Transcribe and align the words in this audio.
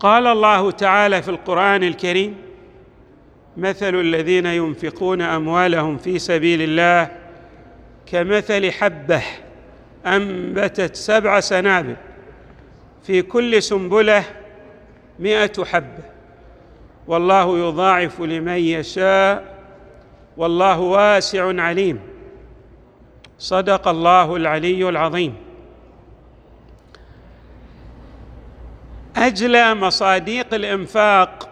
قال 0.00 0.26
الله 0.26 0.70
تعالى 0.70 1.22
في 1.22 1.28
القرآن 1.28 1.84
الكريم 1.84 2.36
مثل 3.56 3.94
الذين 3.94 4.46
ينفقون 4.46 5.22
أموالهم 5.22 5.96
في 5.96 6.18
سبيل 6.18 6.62
الله 6.62 7.10
كمثل 8.06 8.72
حبة 8.72 9.22
أنبتت 10.06 10.96
سبع 10.96 11.40
سنابل 11.40 11.96
في 13.02 13.22
كل 13.22 13.62
سنبلة 13.62 14.24
مائه 15.18 15.64
حبة. 15.64 16.04
والله 17.06 17.58
يضاعف 17.58 18.20
لمن 18.20 18.58
يشاء 18.58 19.56
والله 20.36 20.80
واسع 20.80 21.62
عليم. 21.62 22.00
صدق 23.38 23.88
الله 23.88 24.36
العلي 24.36 24.88
العظيم. 24.88 25.45
اجلى 29.16 29.74
مصاديق 29.74 30.54
الإنفاق 30.54 31.48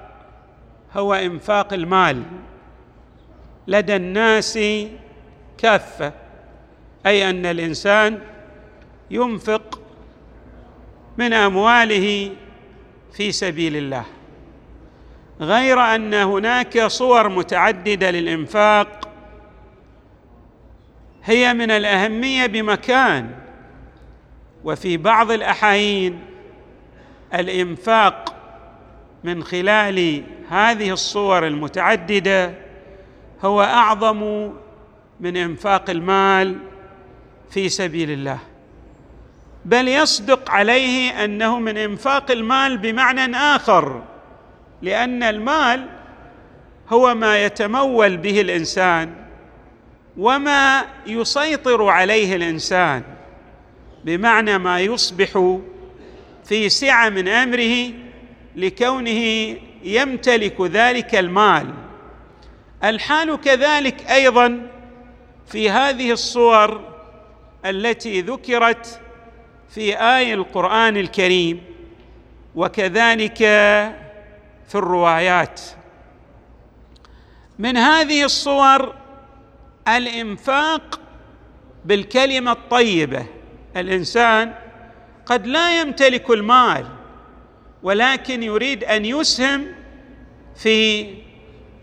هو 0.94 1.14
إنفاق 1.14 1.72
المال. 1.72 2.22
لدى 3.66 3.96
الناس 3.96 4.58
كافة 5.58 6.12
أي 7.06 7.30
أن 7.30 7.46
الإنسان 7.46 8.18
ينفق 9.10 9.80
من 11.18 11.32
أمواله 11.32 12.30
في 13.12 13.32
سبيل 13.32 13.76
الله. 13.76 14.04
غير 15.40 15.80
أن 15.80 16.14
هناك 16.14 16.86
صور 16.86 17.28
متعددة 17.28 18.10
للإنفاق 18.10 19.08
هي 21.24 21.54
من 21.54 21.70
الأهمية 21.70 22.46
بمكان 22.46 23.30
وفي 24.64 24.96
بعض 24.96 25.30
الأحايين 25.30 26.20
الإنفاق 27.40 28.34
من 29.24 29.42
خلال 29.44 30.22
هذه 30.48 30.90
الصور 30.90 31.46
المتعددة 31.46 32.54
هو 33.44 33.62
أعظم 33.62 34.50
من 35.20 35.36
إنفاق 35.36 35.90
المال 35.90 36.58
في 37.50 37.68
سبيل 37.68 38.10
الله. 38.10 38.38
بل 39.64 39.88
يصدق 39.88 40.50
عليه 40.50 41.24
أنه 41.24 41.58
من 41.58 41.76
إنفاق 41.78 42.30
المال 42.30 42.78
بمعنى 42.78 43.36
آخر 43.36 44.02
لأن 44.82 45.22
المال 45.22 45.86
هو 46.88 47.14
ما 47.14 47.44
يتمول 47.44 48.16
به 48.16 48.40
الإنسان 48.40 49.14
وما 50.16 50.84
يسيطر 51.06 51.88
عليه 51.88 52.36
الإنسان 52.36 53.02
بمعنى 54.04 54.58
ما 54.58 54.80
يصبح 54.80 55.58
في 56.44 56.68
سعة 56.68 57.08
من 57.08 57.28
أمره 57.28 57.92
لكونه 58.56 59.56
يمتلك 59.82 60.60
ذلك 60.60 61.14
المال. 61.14 61.74
الحال 62.84 63.40
كذلك 63.40 64.10
أيضا 64.10 64.70
في 65.46 65.70
هذه 65.70 66.12
الصور 66.12 66.94
التي 67.64 68.20
ذكرت 68.20 69.00
في 69.68 69.94
اي 69.94 70.34
القرآن 70.34 70.96
الكريم 70.96 71.62
وكذلك 72.54 73.38
في 74.68 74.74
الروايات. 74.74 75.60
من 77.58 77.76
هذه 77.76 78.24
الصور 78.24 78.94
الإنفاق 79.88 81.00
بالكلمة 81.84 82.52
الطيبة. 82.52 83.26
الإنسان 83.76 84.54
قد 85.26 85.46
لا 85.46 85.80
يمتلك 85.80 86.30
المال 86.30 86.86
ولكن 87.82 88.42
يريد 88.42 88.84
أن 88.84 89.04
يسهم 89.04 89.66
في 90.56 91.06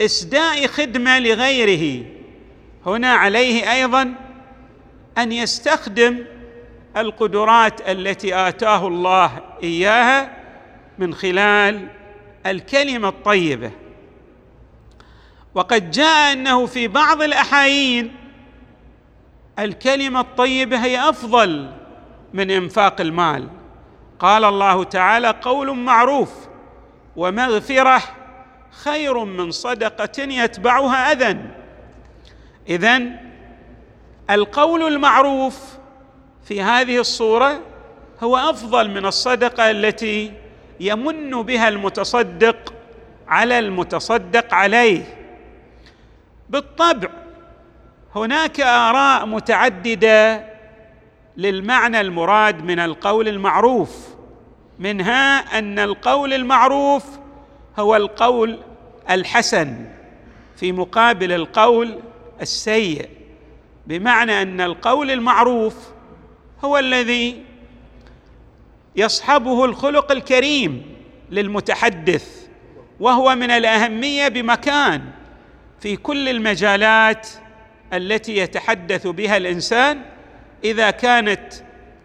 إسداء 0.01 0.67
خدمة 0.67 1.19
لغيره. 1.19 2.05
هنا 2.85 3.13
عليه 3.13 3.71
أيضا 3.71 4.13
أن 5.17 5.31
يستخدم 5.31 6.25
القدرات 6.97 7.89
التي 7.89 8.35
آتاه 8.35 8.87
الله 8.87 9.39
إياها 9.63 10.37
من 10.99 11.13
خلال 11.13 11.87
الكلمة 12.45 13.09
الطيبة. 13.09 13.71
وقد 15.55 15.91
جاء 15.91 16.33
أنه 16.33 16.65
في 16.65 16.87
بعض 16.87 17.21
الأحايين 17.21 18.15
الكلمة 19.59 20.19
الطيبة 20.19 20.77
هي 20.77 21.09
أفضل 21.09 21.80
من 22.33 22.51
إنفاق 22.51 23.01
المال. 23.01 23.47
قال 24.19 24.43
الله 24.43 24.83
تعالى 24.83 25.35
قول 25.41 25.77
معروف 25.77 26.33
ومغفرة 27.15 28.01
خير 28.71 29.23
من 29.23 29.51
صدقة 29.51 30.23
يتبعها 30.23 31.11
اذى 31.11 31.37
إذن 32.69 33.17
القول 34.29 34.87
المعروف 34.87 35.77
في 36.43 36.61
هذه 36.61 36.99
الصورة 36.99 37.61
هو 38.23 38.37
أفضل 38.37 38.89
من 38.89 39.05
الصدقة 39.05 39.71
التي 39.71 40.33
يمن 40.79 41.41
بها 41.41 41.69
المتصدق 41.69 42.73
على 43.27 43.59
المتصدق 43.59 44.53
عليه. 44.53 45.03
بالطبع 46.49 47.09
هناك 48.15 48.61
آراء 48.61 49.25
متعددة 49.25 50.50
للمعنى 51.37 52.01
المراد 52.01 52.63
من 52.63 52.79
القول 52.79 53.27
المعروف 53.27 54.07
منها 54.79 55.59
أن 55.59 55.79
القول 55.79 56.33
المعروف 56.33 57.05
هو 57.79 57.95
القول 57.95 58.59
الحسن 59.09 59.85
في 60.55 60.71
مقابل 60.71 61.31
القول 61.31 61.99
السيء 62.41 63.09
بمعنى 63.87 64.41
أن 64.41 64.61
القول 64.61 65.11
المعروف 65.11 65.75
هو 66.65 66.77
الذي 66.77 67.43
يصحبه 68.95 69.65
الخلق 69.65 70.11
الكريم 70.11 70.85
للمتحدث 71.31 72.47
وهو 72.99 73.35
من 73.35 73.51
الأهمية 73.51 74.27
بمكان 74.27 75.01
في 75.79 75.95
كل 75.95 76.29
المجالات 76.29 77.27
التي 77.93 78.37
يتحدث 78.37 79.07
بها 79.07 79.37
الإنسان 79.37 80.01
إذا 80.63 80.91
كانت 80.91 81.53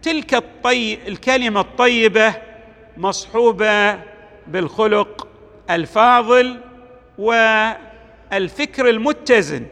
تلك 0.02 0.34
الطي 0.34 1.08
الكلمة 1.08 1.60
الطيبة 1.60 2.34
مصحوبة 2.96 3.98
بالخلق 4.46 5.28
الفاضل 5.70 6.60
والفكر 7.18 8.88
المتزن 8.88 9.66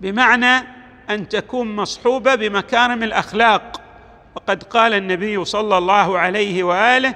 بمعنى 0.00 0.66
أن 1.10 1.28
تكون 1.28 1.76
مصحوبة 1.76 2.34
بمكارم 2.34 3.02
الأخلاق. 3.02 3.80
وقد 4.36 4.62
قال 4.62 4.94
النبي 4.94 5.44
صلى 5.44 5.78
الله 5.78 6.18
عليه 6.18 6.62
وآله 6.62 7.14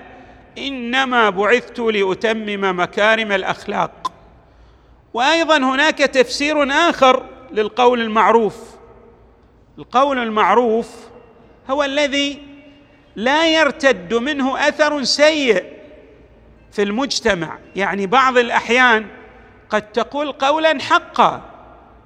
إنما 0.58 1.30
بعثت 1.30 1.78
لأتمم 1.78 2.80
مكارم 2.80 3.32
الأخلاق. 3.32 4.12
وأيضا 5.14 5.56
هناك 5.56 5.98
تفسير 5.98 6.70
آخر 6.70 7.22
للقول 7.52 8.00
المعروف. 8.00 8.74
القول 9.78 10.18
المعروف 10.18 10.88
هو 11.70 11.84
الذي 11.84 12.42
لا 13.16 13.46
يرتد 13.46 14.14
منه 14.14 14.68
أثر 14.68 15.02
سيء 15.02 15.64
في 16.72 16.82
المجتمع. 16.82 17.58
يعني 17.76 18.06
بعض 18.06 18.38
الأحيان 18.38 19.06
قد 19.70 19.92
تقول 19.92 20.32
قولا 20.32 20.80
حقا 20.80 21.42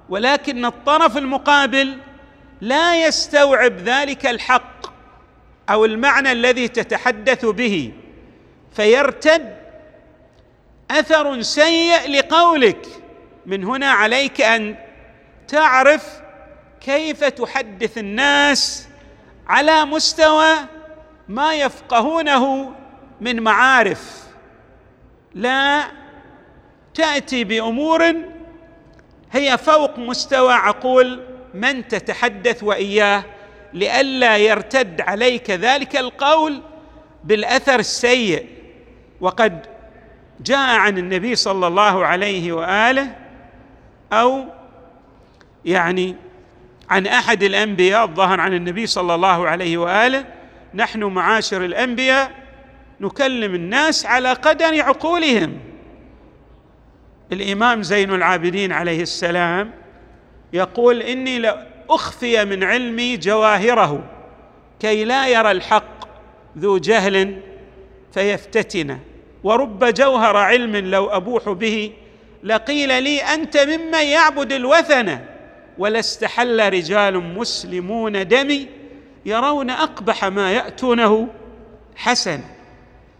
ولكن 0.09 0.65
الطرف 0.65 1.17
المقابل 1.17 1.97
لا 2.61 3.05
يستوعب 3.07 3.77
ذلك 3.77 4.25
الحق 4.25 4.85
أو 5.69 5.85
المعنى 5.85 6.31
الذي 6.31 6.67
تتحدث 6.67 7.45
به. 7.45 7.91
فيرتد 8.75 9.57
أثر 10.91 11.41
سيء 11.41 12.11
لقولك. 12.11 12.87
من 13.45 13.63
هنا 13.63 13.91
عليك 13.91 14.41
أن 14.41 14.75
تعرف 15.47 16.21
كيف 16.81 17.23
تحدث 17.23 17.97
الناس 17.97 18.87
على 19.47 19.85
مستوى 19.85 20.55
ما 21.27 21.53
يفقهونه 21.55 22.73
من 23.21 23.41
معارف؟ 23.41 24.23
لا 25.35 25.83
تأتي 26.93 27.43
بأمور 27.43 28.15
هي 29.31 29.57
فوق 29.57 29.99
مستوى 29.99 30.53
عقول 30.53 31.23
من 31.53 31.87
تتحدث 31.87 32.63
وإياه 32.63 33.23
لئلا 33.73 34.37
يرتد 34.37 35.01
عليك 35.01 35.51
ذلك 35.51 35.95
القول 35.97 36.61
بالأثر 37.23 37.79
السيء. 37.79 38.47
وقد 39.21 39.65
جاء 40.41 40.75
عن 40.79 40.97
النبي 40.97 41.35
صلى 41.35 41.67
الله 41.67 42.05
عليه 42.05 42.51
وآله 42.51 43.15
أو 44.13 44.45
يعني 45.65 46.15
عن 46.89 47.07
أحد 47.07 47.43
الأنبياء 47.43 48.05
الظاهر 48.05 48.39
عن 48.39 48.53
النبي 48.53 48.87
صلى 48.87 49.15
الله 49.15 49.47
عليه 49.47 49.77
وآله 49.77 50.25
نحن 50.73 51.03
معاشر 51.03 51.65
الأنبياء 51.65 52.31
نكلم 53.01 53.55
الناس 53.55 54.05
على 54.05 54.33
قدر 54.33 54.81
عقولهم. 54.81 55.59
الإمام 57.31 57.83
زين 57.83 58.13
العابدين 58.13 58.71
عليه 58.71 59.01
السلام 59.01 59.71
يقول 60.53 61.01
إني 61.01 61.39
لأخفي 61.39 62.45
من 62.45 62.63
علمي 62.63 63.17
جواهره 63.17 64.03
كي 64.79 65.05
لا 65.05 65.27
يرى 65.27 65.51
الحق 65.51 66.07
ذو 66.57 66.77
جهل 66.77 67.41
فيفتتن. 68.13 68.99
ورب 69.43 69.85
جوهر 69.85 70.37
علم 70.37 70.75
لو 70.75 71.07
أبوح 71.07 71.49
به 71.49 71.91
لقيل 72.43 73.03
لي 73.03 73.21
أنت 73.21 73.57
ممن 73.57 74.03
يعبد 74.05 74.53
الوثن. 74.53 75.19
ولا 75.79 75.99
استحل 75.99 76.73
رجال 76.73 77.33
مسلمون 77.35 78.27
دمي 78.27 78.67
يرون 79.25 79.69
أقبح 79.69 80.25
ما 80.25 80.51
يأتونه 80.51 81.27
حسن. 81.95 82.41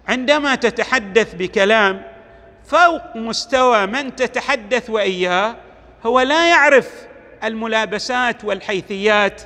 عندما 0.08 0.56
تتحدث 0.56 1.36
بكلام 1.36 2.04
فوق 2.66 3.16
مستوى 3.16 3.86
من 3.86 4.16
تتحدث 4.16 4.90
وإياه 4.90 5.56
هو 6.06 6.20
لا 6.20 6.50
يعرف 6.50 6.90
الملابسات 7.44 8.46
والحيثيات 8.46 9.42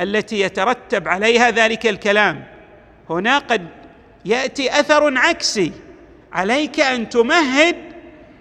التي 0.00 0.40
يترتب 0.40 1.08
عليها 1.08 1.50
ذلك 1.50 1.86
الكلام. 1.86 2.44
هنا 3.10 3.38
قد 3.38 3.66
يأتي 4.24 4.80
أثر 4.80 5.18
عكسي. 5.18 5.72
عليك 6.32 6.80
أن 6.80 7.08
تمهد 7.08 7.76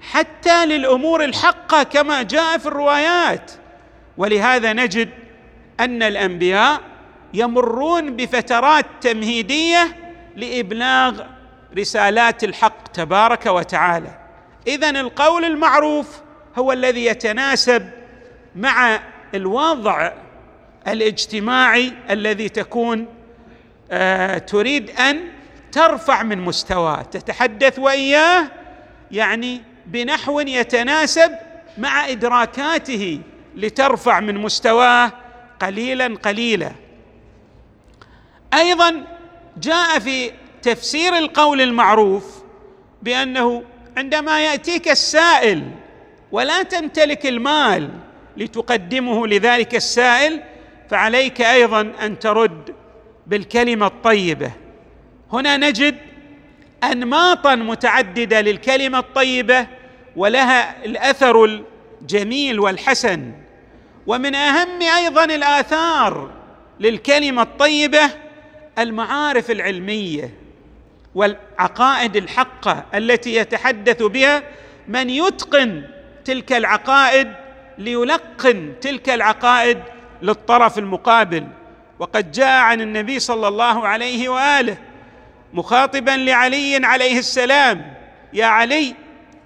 حتى 0.02 0.66
للأمور 0.66 1.24
الحقة 1.24 1.84
كما 1.84 2.24
جاء 2.24 2.58
في 2.58 2.66
الروايات. 2.66 3.52
ولهذا 4.18 4.74
نجد 4.74 5.10
أن 5.80 6.04
الأنبياء 6.04 6.82
يمرون 7.34 8.16
بفترات 8.16 8.86
تمهيدية 9.02 9.96
لإبلاغ 10.36 11.22
رسالات 11.78 12.44
الحق 12.44 12.88
تبارك 12.88 13.46
وتعالى. 13.46 14.18
اذا 14.68 14.90
القول 14.90 15.46
المعروف 15.46 16.22
هو 16.58 16.72
الذي 16.72 17.06
يتناسب 17.06 17.90
مع 18.56 19.00
الوضع 19.34 20.12
الاجتماعي 20.88 21.94
الذي 22.10 22.50
تكون 22.50 23.06
آه 23.92 24.38
تريد 24.38 24.90
أن 24.90 25.22
ترفع 25.72 26.24
من 26.24 26.40
مستواه. 26.42 27.02
تتحدث 27.02 27.80
وإياه 27.80 28.48
يعني 29.12 29.62
بنحو 29.86 30.40
يتناسب 30.40 31.32
مع 31.78 32.10
إدراكاته 32.10 33.22
لترفع 33.56 34.20
من 34.20 34.38
مستواه 34.38 35.12
قليلا 35.60 36.16
قليلا. 36.24 36.72
أيضا 38.54 39.04
جاء 39.58 40.00
في 40.00 40.32
تفسير 40.62 41.18
القول 41.18 41.62
المعروف 41.62 42.44
بأنه 43.02 43.64
عندما 43.98 44.46
يأتيك 44.46 44.90
السائل 44.90 45.72
ولا 46.32 46.64
تمتلك 46.64 47.26
المال 47.26 47.90
لتقدمه 48.38 49.28
لذلك 49.28 49.76
السائل 49.76 50.42
فعليك 50.90 51.42
أيضا 51.42 51.82
أن 52.02 52.20
ترد 52.20 52.76
بالكلمة 53.28 53.88
الطيبة. 53.88 54.52
هنا 55.34 55.58
نجد 55.58 55.96
انماطا 56.84 57.56
متعددة 57.56 58.42
للكلمة 58.42 59.00
الطيبة 59.00 59.68
ولها 60.16 60.86
الأثر 60.86 61.46
الجميل 62.02 62.60
والحسن. 62.60 63.32
ومن 64.08 64.36
أهم 64.36 64.82
أيضا 64.82 65.26
الآثار 65.26 66.32
للكلمة 66.80 67.42
الطيبة 67.42 68.02
المعارف 68.80 69.52
العلمية 69.52 70.34
والعقائد 71.16 72.16
الحقة 72.16 72.86
التي 72.94 73.36
يتحدث 73.36 74.04
بها 74.04 74.44
من 74.88 75.10
يتقن 75.10 75.84
تلك 76.26 76.54
العقائد 76.54 77.34
ليلقن 77.78 78.74
تلك 78.82 79.10
العقائد 79.10 79.80
للطرف 80.22 80.78
المقابل. 80.78 81.48
وقد 82.00 82.32
جاء 82.32 82.62
عن 82.62 82.82
النبي 82.82 83.20
صلى 83.20 83.48
الله 83.48 83.88
عليه 83.88 84.30
وآله 84.30 84.78
مخاطبا 85.54 86.12
لعلي 86.12 86.86
عليه 86.86 87.20
السلام 87.20 87.94
يا 88.34 88.46
علي 88.46 88.94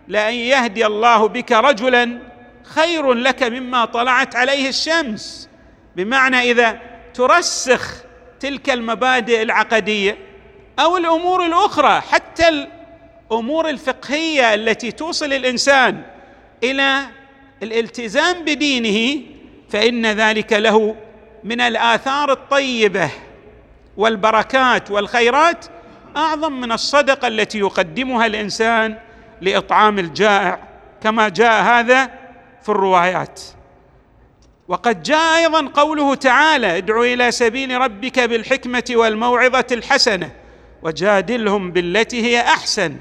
لأن 0.08 0.34
يهدي 0.34 0.86
الله 0.86 1.28
بك 1.28 1.52
رجلا 1.52 2.20
خير 2.64 3.14
لك 3.14 3.44
مما 3.44 3.86
طلعت 3.86 4.36
عليه 4.36 4.70
الشمس. 4.70 5.50
بمعنى 5.96 6.52
إذا 6.52 6.80
ترسخ 7.14 8.04
تلك 8.40 8.70
المبادئ 8.70 9.42
العقدية 9.42 10.18
أو 10.80 10.98
الأمور 10.98 11.46
الأخرى 11.46 12.02
حتى 12.02 12.68
الأمور 13.30 13.70
الفقهية 13.70 14.54
التي 14.54 14.92
توصل 14.92 15.34
الإنسان 15.34 16.02
إلى 16.64 17.06
الالتزام 17.64 18.46
بدينه 18.46 19.22
فإن 19.70 20.06
ذلك 20.06 20.54
له 20.54 20.96
من 21.44 21.62
الآثار 21.62 22.32
الطيبة 22.32 23.10
والبركات 23.98 24.92
والخيرات 24.92 25.66
أعظم 26.18 26.62
من 26.62 26.72
الصدقة 26.72 27.28
التي 27.28 27.60
يقدمها 27.60 28.26
الإنسان 28.26 28.98
لإطعام 29.42 30.00
الجائع. 30.00 30.60
كما 31.04 31.30
جاء 31.30 31.64
هذا 31.64 32.19
في 32.70 32.76
الروايات. 32.76 33.42
وقد 34.68 35.04
جاء 35.04 35.38
أيضا 35.38 35.68
قوله 35.68 36.16
تعالى 36.16 36.78
ادع 36.78 37.02
إلى 37.02 37.32
سبيل 37.32 37.82
ربك 37.82 38.20
بالحكمة 38.20 38.84
والموعظة 38.90 39.66
الحسنة 39.72 40.32
وجادلهم 40.84 41.72
بالتي 41.72 42.24
هي 42.24 42.42
أحسن. 42.42 42.96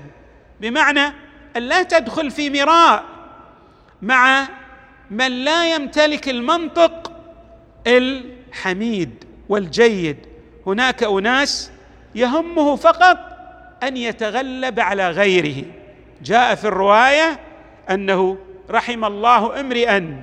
بمعنى 0.60 1.12
أن 1.56 1.62
لا 1.62 1.82
تدخل 1.82 2.30
في 2.30 2.50
مراء 2.50 3.04
مع 4.02 4.48
من 5.10 5.44
لا 5.44 5.74
يمتلك 5.74 6.28
المنطق 6.28 7.12
الحميد 7.86 9.24
والجيد. 9.48 10.16
هناك 10.66 11.02
أناس 11.02 11.70
يهمه 12.14 12.76
فقط 12.76 13.18
أن 13.82 13.96
يتغلب 13.96 14.80
على 14.80 15.10
غيره. 15.10 15.64
جاء 16.22 16.54
في 16.54 16.64
الرواية 16.64 17.40
أنه 17.90 18.38
رحم 18.70 19.04
الله 19.04 19.60
امرئا 19.60 20.22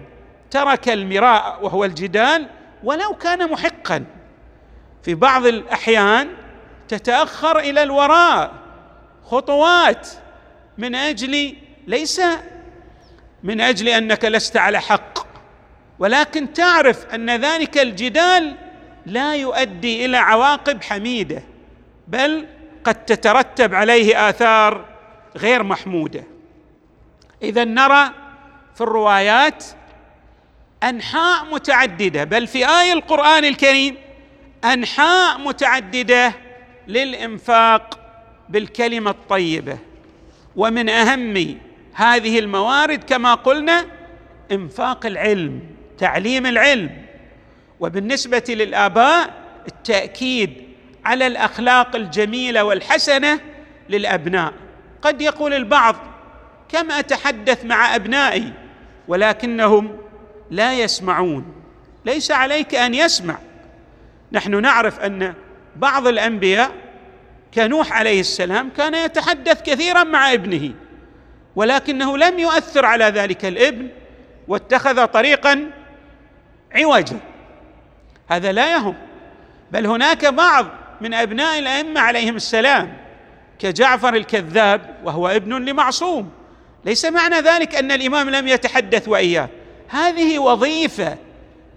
ترك 0.52 0.90
المراء 0.90 1.60
وهو 1.62 1.86
الجدال 1.86 2.48
ولو 2.84 3.14
كان 3.14 3.52
محقا. 3.52 4.06
في 5.04 5.16
بعض 5.16 5.46
الأحيان 5.46 6.28
تتأخر 6.88 7.60
إلى 7.60 7.84
الوراء 7.84 8.54
خطوات 9.26 10.10
من 10.78 10.96
أجل 10.96 11.56
ليس 11.88 12.22
من 13.44 13.62
أجل 13.62 13.90
أنك 13.90 14.26
لست 14.26 14.58
على 14.58 14.82
حق 14.82 15.28
ولكن 16.00 16.54
تعرف 16.54 17.06
أن 17.14 17.30
ذلك 17.30 17.78
الجدال 17.78 18.56
لا 19.06 19.36
يؤدي 19.36 20.06
إلى 20.06 20.18
عواقب 20.18 20.84
حميدة 20.84 21.44
بل 22.08 22.46
قد 22.84 23.06
تترتب 23.06 23.74
عليه 23.74 24.30
آثار 24.30 24.86
غير 25.38 25.64
محمودة. 25.64 26.24
إذا 27.42 27.64
نرى 27.64 28.12
في 28.76 28.82
الروايات 28.82 29.64
أنحاء 30.84 31.46
متعددة 31.46 32.24
بل 32.24 32.48
في 32.48 32.70
آية 32.70 32.94
القرآن 32.94 33.46
الكريم 33.46 33.96
أنحاء 34.66 35.38
متعددة 35.38 36.34
للإنفاق 36.88 38.00
بالكلمة 38.50 39.12
الطيبة. 39.12 39.78
ومن 40.56 40.90
أهم 40.90 41.58
هذه 41.94 42.40
الموارد 42.40 43.04
كما 43.04 43.34
قلنا 43.34 43.86
إنفاق 44.52 45.06
العلم 45.06 45.62
تعليم 45.98 46.46
العلم. 46.46 46.90
وبالنسبة 47.80 48.44
للآباء 48.50 49.34
التأكيد 49.68 50.64
على 51.06 51.28
الأخلاق 51.28 51.96
الجميلة 51.96 52.64
والحسنة 52.64 53.40
للأبناء. 53.90 54.54
قد 55.02 55.22
يقول 55.22 55.54
البعض 55.54 55.96
كم 56.70 56.92
أتحدث 56.92 57.66
مع 57.66 57.96
أبنائي؟ 57.96 58.54
ولكنهم 59.08 59.98
لا 60.52 60.74
يسمعون. 60.74 61.46
ليس 62.06 62.32
عليك 62.32 62.76
أن 62.76 62.94
يسمع. 62.94 63.38
نحن 64.32 64.62
نعرف 64.62 65.00
أن 65.00 65.34
بعض 65.76 66.08
الأنبياء 66.08 66.72
كنوح 67.54 67.94
عليه 67.94 68.20
السلام 68.20 68.70
كان 68.78 68.96
يتحدث 68.96 69.62
كثيرا 69.62 70.04
مع 70.04 70.34
ابنه 70.34 70.74
ولكنه 71.56 72.18
لم 72.18 72.40
يؤثر 72.40 72.86
على 72.86 73.06
ذلك 73.06 73.46
الابن 73.46 73.88
واتخذ 74.48 75.06
طريقا 75.06 75.72
عوجا. 76.76 77.20
هذا 78.28 78.52
لا 78.52 78.74
يهم. 78.74 78.96
بل 79.72 79.88
هناك 79.88 80.26
بعض 80.26 80.66
من 81.02 81.14
أبناء 81.14 81.60
الأئمة 81.60 82.02
عليهم 82.02 82.36
السلام 82.36 82.98
كجعفر 83.60 84.16
الكذاب 84.16 84.96
وهو 85.04 85.28
ابن 85.28 85.66
لمعصوم 85.66 86.32
ليس 86.86 87.06
معنى 87.06 87.36
ذلك 87.36 87.76
أن 87.76 87.92
الإمام 87.92 88.30
لم 88.30 88.48
يتحدث 88.48 89.08
وإياه. 89.08 89.50
هذه 89.90 90.40
وظيفة 90.40 91.18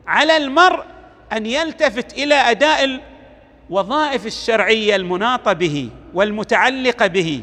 على 0.07 0.37
المرء 0.37 0.85
أن 1.33 1.47
يلتفت 1.47 2.13
إلى 2.13 2.35
أداء 2.35 3.01
الوظائف 3.71 4.27
الشرعية 4.27 4.97
المناطة 4.97 5.53
به 5.53 5.89
والمتعلقة 6.15 7.07
به. 7.07 7.43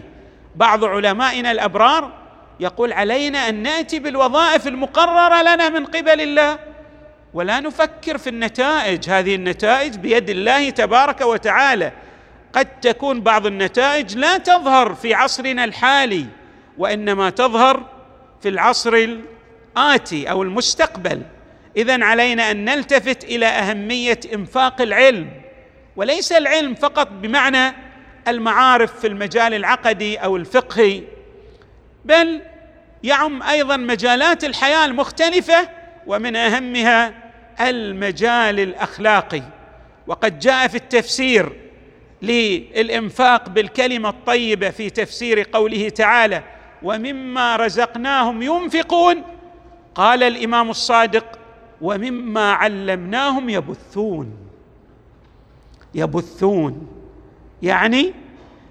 بعض 0.55 0.84
علمائنا 0.84 1.51
الأبرار 1.51 2.12
يقول 2.60 2.93
علينا 2.93 3.50
أن 3.50 3.55
نأتي 3.63 4.00
بالوظائف 4.00 4.67
المقررة 4.67 5.41
لنا 5.41 5.69
من 5.69 5.86
قبل 5.86 6.22
الله 6.22 6.60
ولا 7.34 7.60
نفكر 7.60 8.17
في 8.17 8.29
النتائج. 8.29 9.10
هذه 9.10 9.36
النتائج 9.36 9.95
بيد 9.95 10.29
الله 10.29 10.69
تبارك 10.69 11.22
وتعالى. 11.22 11.91
قد 12.53 12.79
تكون 12.79 13.22
بعض 13.22 13.45
النتائج 13.45 14.17
لا 14.17 14.38
تظهر 14.38 14.93
في 14.93 15.13
عصرنا 15.13 15.63
الحالي. 15.63 16.25
وإنما 16.77 17.29
تظهر 17.29 17.86
في 18.41 18.50
العصر 18.50 18.94
الآتي 19.77 20.29
أو 20.29 20.44
المستقبل. 20.44 21.22
اذا 21.77 22.03
علينا 22.03 22.51
أن 22.51 22.65
نلتفت 22.65 23.24
إلى 23.24 23.46
أهمية 23.46 24.20
إنفاق 24.34 24.82
العلم 24.82 25.32
وليس 25.96 26.32
العلم 26.32 26.75
فقط 26.75 27.08
بمعنى 27.08 27.75
المعارف 28.27 29.00
في 29.00 29.08
المجال 29.08 29.53
العقدي 29.53 30.17
أو 30.17 30.38
الفقهي 30.38 31.01
بل 32.05 32.41
يعم 33.03 33.44
أيضا 33.44 33.77
مجالات 33.77 34.44
الحياة 34.44 34.86
المختلفة 34.86 35.70
ومن 36.08 36.36
أهمها 36.36 37.13
المجال 37.62 38.60
الأخلاقي. 38.60 39.44
وقد 40.08 40.39
جاء 40.39 40.67
في 40.67 40.75
التفسير 40.75 41.51
للإنفاق 42.22 43.50
بالكلمة 43.50 44.10
الطيبة 44.10 44.70
في 44.70 44.89
تفسير 44.89 45.41
قوله 45.41 45.89
تعالى 45.89 46.44
ومما 46.86 47.56
رزقناهم 47.56 48.42
ينفقون. 48.42 49.24
قال 49.96 50.24
الإمام 50.24 50.70
الصادق 50.70 51.39
ومما 51.82 52.54
علمناهم 52.54 53.50
يبثون. 53.50 54.34
يبثون 55.96 56.88
يعني 57.62 58.13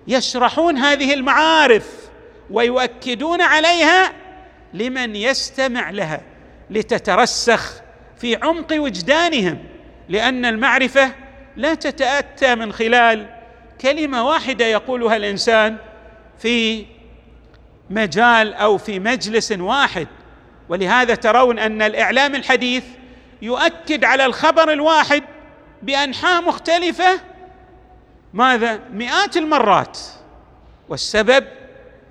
يشرحون 0.09 0.77
هذه 0.77 1.15
المعارف 1.15 2.09
ويؤكدون 2.51 3.41
عليها 3.41 4.13
لمن 4.75 5.17
يستمع 5.17 5.91
لها 5.91 6.21
لتترسخ 6.71 7.83
في 8.17 8.37
عمق 8.37 8.73
وجدانهم 8.73 9.59
لأن 10.09 10.45
المعرفة 10.45 11.13
لا 11.57 11.75
تتأتى 11.75 12.55
من 12.55 12.73
خلال 12.73 13.27
كلمة 13.81 14.27
واحدة 14.27 14.65
يقولها 14.67 15.17
الإنسان 15.17 15.77
في 16.39 16.87
مجال 17.91 18.55
أو 18.55 18.79
في 18.79 18.99
مجلس 18.99 19.53
واحد. 19.53 20.09
ولهذا 20.69 21.15
ترون 21.15 21.59
أن 21.59 21.83
الإعلام 21.83 22.35
الحديث 22.35 22.85
يؤكد 23.43 24.05
على 24.05 24.27
الخبر 24.27 24.73
الواحد 24.73 25.23
بأنحاء 25.83 26.43
مختلفة 26.43 27.21
ماذا؟ 28.35 28.81
مئات 28.93 29.37
المرات. 29.37 29.99
والسبب 30.89 31.45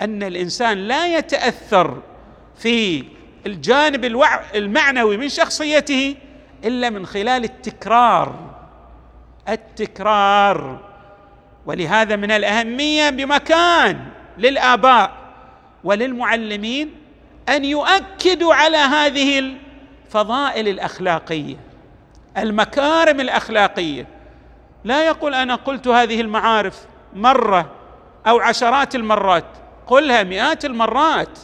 أن 0.02 0.24
الإنسان 0.24 0.78
لا 0.78 1.18
يتأثر 1.18 2.02
في 2.58 3.04
الجانب 3.46 4.06
المعنوي 4.56 5.18
من 5.18 5.30
شخصيته 5.30 6.16
إلا 6.66 6.90
من 6.90 7.06
خلال 7.06 7.44
التكرار. 7.44 8.56
التكرار. 9.50 10.80
ولهذا 11.66 12.16
من 12.16 12.32
الأهمية 12.32 13.10
بمكان 13.10 14.06
للآباء 14.38 15.23
وللمعلمين 15.84 16.92
أن 17.50 17.66
يؤكدوا 17.66 18.54
على 18.54 18.78
هذه 18.78 19.40
الفضائل 19.40 20.68
الأخلاقية 20.68 21.56
المكارم 22.38 23.20
الأخلاقية. 23.20 24.08
لا 24.84 25.06
يقول 25.08 25.34
أنا 25.34 25.56
قلت 25.56 25.88
هذه 25.88 26.22
المعارف 26.22 26.80
مرة 27.14 27.72
أو 28.28 28.40
عشرات 28.40 28.96
المرات 28.96 29.46
قلها 29.88 30.24
مئات 30.24 30.66
المرات 30.66 31.40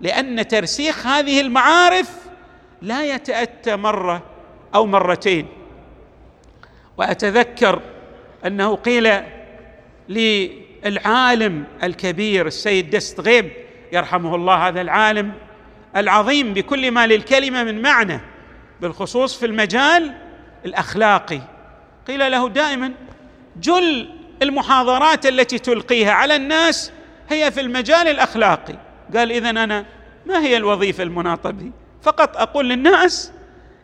لأن 0.00 0.48
ترسيخ 0.48 1.06
هذه 1.06 1.40
المعارف 1.40 2.10
لا 2.82 3.04
يتأتى 3.14 3.76
مرة 3.76 4.22
أو 4.74 4.86
مرتين. 4.86 5.46
وأتذكر 6.96 7.80
أنه 8.46 8.74
قيل 8.74 9.22
للعالم 10.08 11.64
الكبير 11.82 12.46
السيد 12.46 12.90
دستغيب 12.90 13.63
يرحمه 13.94 14.34
الله 14.34 14.68
هذا 14.68 14.80
العالم 14.80 15.32
العظيم 15.96 16.54
بكل 16.54 16.90
ما 16.90 17.06
للكلمة 17.06 17.64
من 17.64 17.82
معنى 17.82 18.20
بالخصوص 18.80 19.38
في 19.38 19.46
المجال 19.46 20.14
الأخلاقي. 20.64 21.40
قيل 22.08 22.32
له 22.32 22.48
دائما 22.48 22.92
جل 23.56 24.10
المحاضرات 24.42 25.26
التي 25.26 25.58
تلقيها 25.58 26.12
على 26.12 26.36
الناس 26.36 26.92
هي 27.30 27.50
في 27.50 27.60
المجال 27.60 28.08
الأخلاقي. 28.08 28.74
قال 29.16 29.32
اذا 29.32 29.50
أنا 29.50 29.86
ما 30.26 30.38
هي 30.38 30.56
الوظيفة 30.56 31.02
المناطة 31.02 31.50
بي؟ 31.50 31.72
فقط 32.02 32.36
أقول 32.36 32.68
للناس 32.68 33.32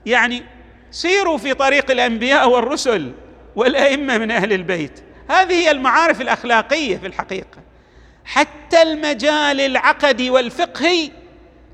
يعني 0.07 0.43
سيروا 0.91 1.39
في 1.39 1.55
طريق 1.55 1.91
الأنبياء 1.91 2.51
والرسل 2.51 3.13
والأئمة 3.57 4.19
من 4.19 4.31
أهل 4.31 4.53
البيت. 4.53 5.01
هذه 5.29 5.53
هي 5.53 5.71
المعارف 5.71 6.21
الأخلاقية 6.21 6.97
في 6.97 7.07
الحقيقة. 7.07 7.70
حتى 8.25 8.83
المجال 8.83 9.61
العقدي 9.61 10.31
والفقهي 10.31 11.11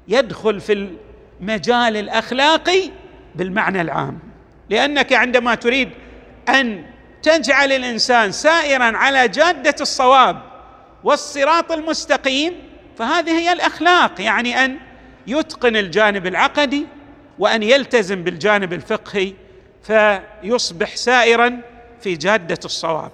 يدخل 0.08 0.60
في 0.60 0.88
المجال 1.40 1.96
الأخلاقي 1.96 2.90
بالمعنى 3.34 3.80
العام. 3.80 4.18
لأنك 4.70 5.12
عندما 5.12 5.54
تريد 5.54 5.90
أن 6.48 6.84
تجعل 7.22 7.72
الإنسان 7.72 8.32
سائرا 8.32 8.96
على 8.96 9.28
جادة 9.28 9.74
الصواب 9.80 10.42
والصراط 11.04 11.72
المستقيم 11.72 12.52
فهذه 12.98 13.30
هي 13.30 13.52
الأخلاق 13.52 14.20
يعني 14.20 14.64
أن 14.64 14.76
يتقن 15.26 15.76
الجانب 15.76 16.26
العقدي 16.26 16.86
وأن 17.38 17.62
يلتزم 17.62 18.22
بالجانب 18.24 18.72
الفقهي 18.72 19.32
فيصبح 19.82 20.96
سائرا 20.96 21.60
في 22.00 22.16
جادة 22.16 22.58
الصواب. 22.64 23.12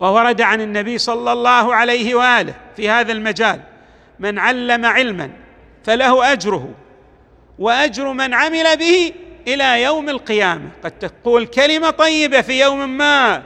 وورد 0.00 0.40
عن 0.40 0.60
النبي 0.60 0.98
صلى 0.98 1.32
الله 1.32 1.74
عليه 1.74 2.14
وآله 2.14 2.54
في 2.76 2.90
هذا 2.90 3.12
المجال 3.12 3.60
من 4.18 4.38
علم 4.38 4.86
علما 4.86 5.30
فله 5.84 6.32
أجره 6.32 6.68
وأجر 7.58 8.12
من 8.12 8.34
عمل 8.34 8.76
به 8.76 9.12
إلى 9.48 9.82
يوم 9.82 10.08
القيامة. 10.08 10.68
قد 10.84 10.90
تقول 10.90 11.46
كلمة 11.46 11.90
طيبة 11.90 12.40
في 12.40 12.60
يوم 12.60 12.88
ما 12.88 13.42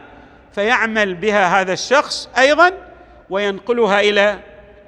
فيعمل 0.55 1.15
بها 1.15 1.61
هذا 1.61 1.73
الشخص 1.73 2.29
أيضا 2.39 2.73
وينقلها 3.31 4.01
إلى 4.01 4.39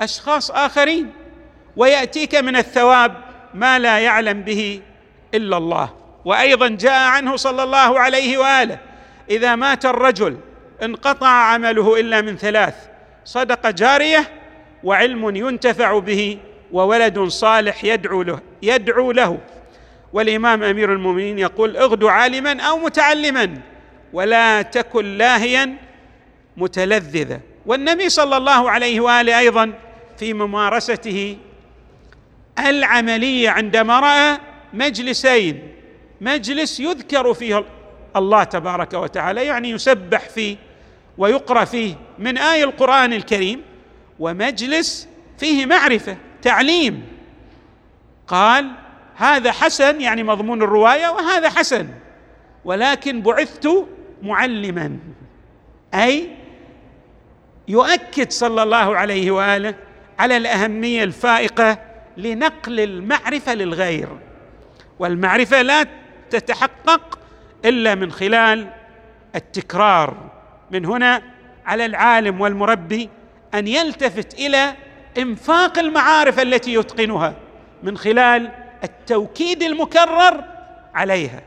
أشخاص 0.00 0.50
آخرين 0.50 1.12
ويأتيك 1.76 2.35
من 2.35 2.57
الثواب 2.57 3.14
ما 3.55 3.79
لا 3.79 3.99
يعلم 3.99 4.43
به 4.43 4.81
إلا 5.35 5.57
الله. 5.57 5.90
وأيضا 6.25 6.69
جاء 6.69 7.09
عنه 7.09 7.37
صلى 7.37 7.62
الله 7.62 8.00
عليه 8.00 8.38
وآله 8.38 8.79
إذا 9.31 9.55
مات 9.55 9.87
الرجل 9.87 10.37
انقطع 10.82 11.28
عمله 11.28 12.00
إلا 12.00 12.20
من 12.20 12.37
ثلاث 12.37 12.75
صدقة 13.25 13.70
جارية 13.70 14.28
وعلم 14.84 15.37
ينتفع 15.37 15.99
به 15.99 16.38
وولد 16.72 17.18
صالح 17.18 17.84
يدعو 17.84 18.22
له 18.22 18.40
يدعو 18.62 19.12
له. 19.12 19.38
والإمام 20.12 20.62
أمير 20.62 20.92
المؤمنين 20.92 21.38
يقول 21.38 21.76
اغدو 21.76 22.08
عالما 22.08 22.60
أو 22.60 22.78
متعلما 22.78 23.54
ولا 24.12 24.62
تكن 24.62 25.18
لاهيا 25.18 25.76
متلذذا 26.56 27.40
والنبي 27.66 28.08
صلى 28.08 28.37
الله 28.37 28.70
عليه 28.70 29.00
وآله 29.00 29.38
أيضا 29.38 29.72
في 30.18 30.34
ممارسته 30.34 31.37
العملية 32.58 33.50
عندما 33.50 34.00
رأى 34.00 34.38
مجلسين 34.72 35.68
مجلس 36.20 36.80
يذكر 36.80 37.34
فيه 37.34 37.64
الله 38.16 38.44
تبارك 38.44 38.94
وتعالى 38.94 39.46
يعني 39.46 39.70
يسبح 39.70 40.28
فيه 40.28 40.56
ويقرأ 41.20 41.64
فيه 41.64 41.94
من 42.18 42.38
اي 42.38 42.64
القرآن 42.64 43.12
الكريم 43.12 43.62
ومجلس 44.18 45.08
فيه 45.38 45.66
معرفة 45.66 46.16
تعليم. 46.42 47.02
قال 48.26 48.70
هذا 49.16 49.52
حسن 49.52 50.00
يعني 50.00 50.22
مضمون 50.22 50.62
الرواية 50.62 51.08
وهذا 51.08 51.48
حسن 51.48 51.88
ولكن 52.64 53.22
بعثت 53.22 53.86
معلما 54.22 54.98
أي 55.94 56.28
يؤكد 57.68 58.32
صلى 58.32 58.62
الله 58.62 58.96
عليه 58.96 59.30
وآله 59.30 59.74
على 60.18 60.36
الأهمية 60.36 61.04
الفائقة 61.04 61.78
لنقل 62.16 62.80
المعرفة 62.80 63.54
للغير. 63.54 64.08
والمعرفة 64.98 65.62
لا 65.62 65.86
تتحقق 66.30 67.18
إلا 67.64 67.94
من 67.94 68.12
خلال 68.12 68.70
التكرار. 69.34 70.39
من 70.70 70.86
هنا 70.86 71.22
على 71.66 71.86
العالم 71.86 72.40
والمربي 72.40 73.08
أن 73.54 73.68
يلتفت 73.68 74.34
إلى 74.34 74.74
إنفاق 75.18 75.78
المعارف 75.78 76.40
التي 76.40 76.74
يتقنها 76.74 77.34
من 77.82 77.98
خلال 77.98 78.50
التوكيد 78.84 79.62
المكرر 79.62 80.44
عليها. 80.94 81.42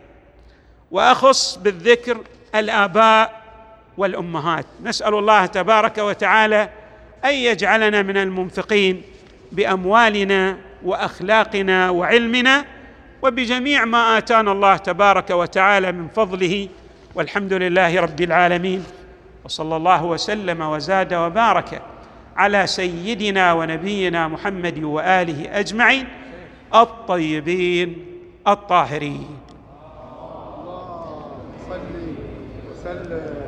وأخص 0.91 1.55
بالذكر 1.57 2.17
الآباء 2.55 3.41
والأمهات. 3.97 4.65
نسأل 4.83 5.13
الله 5.13 5.45
تبارك 5.45 5.97
وتعالى 5.97 6.69
أن 7.25 7.33
يجعلنا 7.33 8.01
من 8.01 8.17
المنفقين 8.17 9.01
بأموالنا 9.51 10.57
وأخلاقنا 10.83 11.89
وعلمنا 11.89 12.65
وبجميع 13.21 13.85
ما 13.85 14.17
آتانا 14.17 14.51
الله 14.51 14.77
تبارك 14.77 15.29
وتعالى 15.29 15.91
من 15.91 16.07
فضله. 16.07 16.69
والحمد 17.15 17.53
لله 17.53 18.01
رب 18.01 18.21
العالمين. 18.21 18.85
وصلى 19.45 19.75
الله 19.75 20.05
وسلم 20.05 20.61
وزاد 20.61 21.13
وبارك 21.13 21.81
على 22.35 22.67
سيدنا 22.67 23.53
ونبينا 23.53 24.27
محمد 24.27 24.83
وآله 24.83 25.59
أجمعين 25.59 26.07
الطيبين 26.75 28.05
الطاهرين. 28.47 29.27
صلي 31.69 32.15
وسلم. 32.71 33.42